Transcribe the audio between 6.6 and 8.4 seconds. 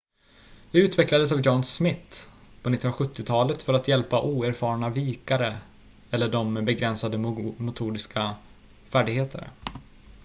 begränsade motoriska